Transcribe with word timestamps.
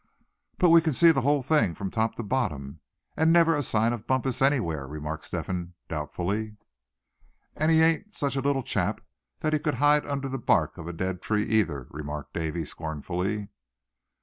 "But 0.57 0.69
we 0.69 0.81
can 0.81 0.93
see 0.93 1.11
the 1.11 1.21
whole 1.21 1.43
thing 1.43 1.75
from 1.75 1.91
top 1.91 2.15
to 2.15 2.23
bottom, 2.23 2.79
and 3.15 3.31
never 3.31 3.55
a 3.55 3.61
sign 3.61 3.93
of 3.93 4.07
Bumpus 4.07 4.41
anywhere?" 4.41 4.87
remarked 4.87 5.25
Step 5.25 5.45
hen, 5.45 5.75
doubtfully. 5.89 6.57
"And 7.55 7.69
he 7.69 7.83
ain't 7.83 8.15
such 8.15 8.35
a 8.35 8.41
little 8.41 8.63
chap 8.63 9.01
that 9.41 9.53
he 9.53 9.59
could 9.59 9.75
hide 9.75 10.07
under 10.07 10.27
the 10.27 10.39
bark 10.39 10.79
of 10.79 10.87
a 10.87 10.91
dead 10.91 11.21
tree 11.21 11.43
either," 11.43 11.85
remarked 11.91 12.33
Davy, 12.33 12.65
scornfully. 12.65 13.49